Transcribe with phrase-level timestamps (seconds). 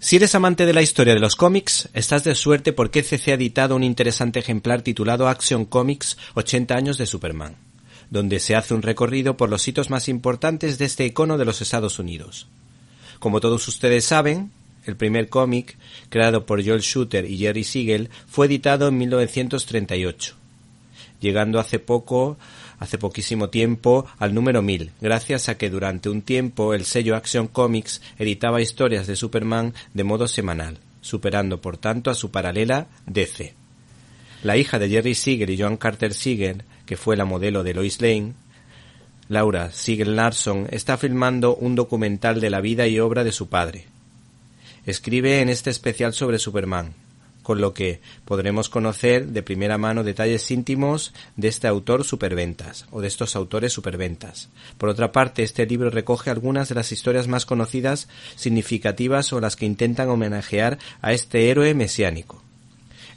[0.00, 3.34] Si eres amante de la historia de los cómics, estás de suerte porque CC ha
[3.34, 7.56] editado un interesante ejemplar titulado Action Comics 80 años de Superman,
[8.08, 11.60] donde se hace un recorrido por los hitos más importantes de este icono de los
[11.62, 12.46] Estados Unidos.
[13.18, 14.52] Como todos ustedes saben,
[14.86, 15.76] el primer cómic,
[16.10, 20.36] creado por Joel Shooter y Jerry Siegel, fue editado en 1938,
[21.20, 22.38] llegando hace poco
[22.78, 27.48] hace poquísimo tiempo al número 1000, gracias a que durante un tiempo el sello Action
[27.48, 33.54] Comics editaba historias de Superman de modo semanal, superando por tanto a su paralela DC.
[34.42, 38.00] La hija de Jerry Siegel y Joan Carter Siegel, que fue la modelo de Lois
[38.00, 38.34] Lane,
[39.28, 43.86] Laura Siegel Larson, está filmando un documental de la vida y obra de su padre.
[44.86, 46.94] Escribe en este especial sobre Superman,
[47.48, 53.00] con lo que podremos conocer de primera mano detalles íntimos de este autor superventas o
[53.00, 54.50] de estos autores superventas.
[54.76, 59.56] Por otra parte, este libro recoge algunas de las historias más conocidas, significativas o las
[59.56, 62.42] que intentan homenajear a este héroe mesiánico.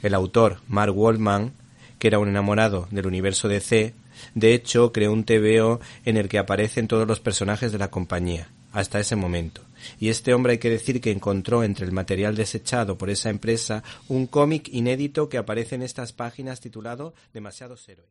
[0.02, 1.52] El autor, Mark Waldman,
[1.98, 3.92] que era un enamorado del universo DC,
[4.34, 8.48] de hecho creó un TVO en el que aparecen todos los personajes de la compañía,
[8.72, 9.62] hasta ese momento
[9.98, 13.82] y este hombre hay que decir que encontró entre el material desechado por esa empresa
[14.08, 18.10] un cómic inédito que aparece en estas páginas titulado Demasiados héroes.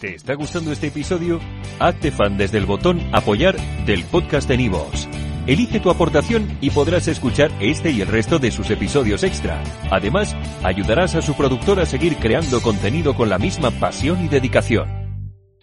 [0.00, 1.40] ¿Te está gustando este episodio?
[1.78, 5.08] Hazte fan desde el botón apoyar del podcast de Nivos.
[5.46, 9.62] Elige tu aportación y podrás escuchar este y el resto de sus episodios extra.
[9.90, 15.03] Además, ayudarás a su productor a seguir creando contenido con la misma pasión y dedicación.